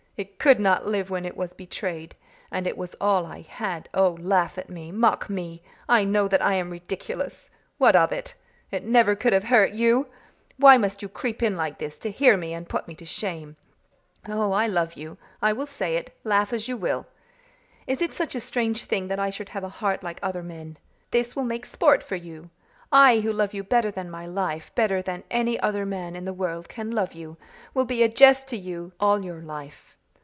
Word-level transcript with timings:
It 0.17 0.37
could 0.37 0.59
not 0.59 0.85
live 0.85 1.09
when 1.09 1.25
it 1.25 1.35
was 1.35 1.51
betrayed. 1.53 2.13
And 2.51 2.67
it 2.67 2.77
was 2.77 2.95
all 3.01 3.25
I 3.25 3.41
had. 3.41 3.89
Oh, 3.91 4.15
laugh 4.21 4.59
at 4.59 4.69
me 4.69 4.91
mock 4.91 5.31
me! 5.31 5.63
I 5.89 6.03
know 6.03 6.27
that 6.27 6.43
I 6.43 6.53
am 6.53 6.69
ridiculous! 6.69 7.49
What 7.79 7.95
of 7.95 8.11
it? 8.11 8.35
It 8.69 8.83
never 8.83 9.15
could 9.15 9.33
have 9.33 9.45
hurt 9.45 9.71
you! 9.71 10.09
Why 10.57 10.77
must 10.77 11.01
you 11.01 11.09
creep 11.09 11.41
in 11.41 11.55
like 11.57 11.79
this 11.79 11.97
to 11.99 12.11
hear 12.11 12.37
me 12.37 12.53
and 12.53 12.69
put 12.69 12.87
me 12.87 12.93
to 12.95 13.05
shame? 13.05 13.55
Oh, 14.29 14.51
I 14.51 14.67
love 14.67 14.93
you 14.93 15.17
I 15.41 15.53
will 15.53 15.65
say 15.65 15.95
it, 15.95 16.15
laugh 16.23 16.53
as 16.53 16.67
you 16.67 16.77
will. 16.77 17.07
Is 17.87 17.99
it 17.99 18.13
such 18.13 18.35
a 18.35 18.39
strange 18.41 18.83
thing 18.85 19.07
that 19.07 19.17
I 19.19 19.31
should 19.31 19.49
have 19.49 19.63
a 19.63 19.69
heart 19.69 20.03
like 20.03 20.19
other 20.21 20.43
men? 20.43 20.77
This 21.09 21.35
will 21.35 21.45
make 21.45 21.65
sport 21.65 22.03
for 22.03 22.15
you! 22.17 22.51
I, 22.91 23.21
who 23.21 23.33
love 23.33 23.55
you 23.55 23.63
better 23.63 23.89
than 23.89 24.11
my 24.11 24.27
life, 24.27 24.75
better 24.75 25.01
than 25.01 25.23
any 25.31 25.59
other 25.61 25.83
man 25.85 26.15
in 26.15 26.25
the 26.25 26.33
world 26.43 26.69
can 26.69 26.91
love 26.91 27.13
you, 27.13 27.37
will 27.73 27.85
be 27.85 28.03
a 28.03 28.07
jest 28.07 28.47
to 28.49 28.57
you 28.57 28.91
all 28.99 29.25
your 29.25 29.41
life. 29.41 29.97